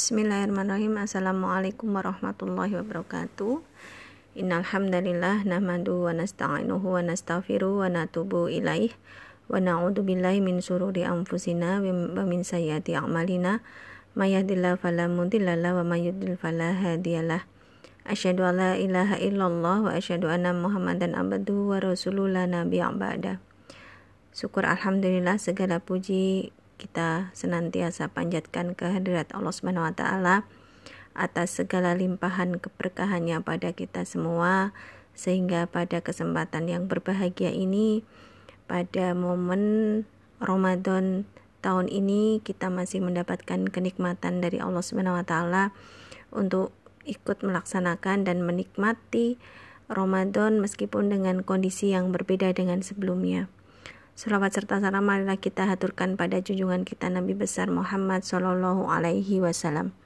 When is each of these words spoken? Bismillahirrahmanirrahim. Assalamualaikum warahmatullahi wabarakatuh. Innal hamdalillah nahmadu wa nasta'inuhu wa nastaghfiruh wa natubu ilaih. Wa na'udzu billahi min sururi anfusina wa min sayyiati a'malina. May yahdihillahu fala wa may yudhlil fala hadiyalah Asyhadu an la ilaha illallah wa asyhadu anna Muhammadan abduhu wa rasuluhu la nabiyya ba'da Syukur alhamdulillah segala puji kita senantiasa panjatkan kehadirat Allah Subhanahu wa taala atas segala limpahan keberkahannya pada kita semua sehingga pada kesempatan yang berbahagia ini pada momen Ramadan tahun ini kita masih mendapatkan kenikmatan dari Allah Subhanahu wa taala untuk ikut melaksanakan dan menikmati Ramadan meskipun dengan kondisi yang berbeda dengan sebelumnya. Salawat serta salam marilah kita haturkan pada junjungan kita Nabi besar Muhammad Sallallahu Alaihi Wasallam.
Bismillahirrahmanirrahim. 0.00 0.96
Assalamualaikum 0.96 1.92
warahmatullahi 1.92 2.72
wabarakatuh. 2.72 3.60
Innal 4.32 4.64
hamdalillah 4.64 5.44
nahmadu 5.44 6.08
wa 6.08 6.16
nasta'inuhu 6.16 6.96
wa 6.96 7.04
nastaghfiruh 7.04 7.84
wa 7.84 7.92
natubu 7.92 8.48
ilaih. 8.48 8.96
Wa 9.52 9.60
na'udzu 9.60 10.00
billahi 10.00 10.40
min 10.40 10.64
sururi 10.64 11.04
anfusina 11.04 11.84
wa 11.84 12.24
min 12.24 12.40
sayyiati 12.40 12.96
a'malina. 12.96 13.60
May 14.16 14.32
yahdihillahu 14.40 14.80
fala 14.80 15.04
wa 15.04 15.84
may 15.84 16.08
yudhlil 16.08 16.40
fala 16.40 16.72
hadiyalah 16.80 17.44
Asyhadu 18.08 18.48
an 18.48 18.56
la 18.56 18.70
ilaha 18.80 19.20
illallah 19.20 19.84
wa 19.84 19.92
asyhadu 19.92 20.32
anna 20.32 20.56
Muhammadan 20.56 21.12
abduhu 21.12 21.76
wa 21.76 21.84
rasuluhu 21.84 22.40
la 22.40 22.48
nabiyya 22.48 22.88
ba'da 22.96 23.36
Syukur 24.32 24.64
alhamdulillah 24.64 25.36
segala 25.36 25.76
puji 25.76 26.56
kita 26.80 27.28
senantiasa 27.36 28.08
panjatkan 28.08 28.72
kehadirat 28.72 29.28
Allah 29.36 29.52
Subhanahu 29.52 29.84
wa 29.84 29.92
taala 29.92 30.48
atas 31.12 31.60
segala 31.60 31.92
limpahan 31.92 32.56
keberkahannya 32.56 33.44
pada 33.44 33.76
kita 33.76 34.08
semua 34.08 34.72
sehingga 35.12 35.68
pada 35.68 36.00
kesempatan 36.00 36.72
yang 36.72 36.88
berbahagia 36.88 37.52
ini 37.52 38.00
pada 38.64 39.12
momen 39.12 40.06
Ramadan 40.40 41.28
tahun 41.60 41.92
ini 41.92 42.40
kita 42.40 42.72
masih 42.72 43.04
mendapatkan 43.04 43.68
kenikmatan 43.68 44.40
dari 44.40 44.64
Allah 44.64 44.80
Subhanahu 44.80 45.20
wa 45.20 45.26
taala 45.28 45.76
untuk 46.32 46.72
ikut 47.04 47.44
melaksanakan 47.44 48.24
dan 48.24 48.40
menikmati 48.40 49.36
Ramadan 49.90 50.62
meskipun 50.62 51.10
dengan 51.10 51.42
kondisi 51.42 51.90
yang 51.92 52.14
berbeda 52.14 52.54
dengan 52.54 52.80
sebelumnya. 52.80 53.50
Salawat 54.20 54.52
serta 54.52 54.84
salam 54.84 55.00
marilah 55.00 55.40
kita 55.40 55.64
haturkan 55.64 56.20
pada 56.20 56.44
junjungan 56.44 56.84
kita 56.84 57.08
Nabi 57.08 57.32
besar 57.32 57.72
Muhammad 57.72 58.20
Sallallahu 58.20 58.84
Alaihi 58.92 59.40
Wasallam. 59.40 59.96